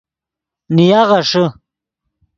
نیا 0.75 1.01
غیݰے 1.09 1.43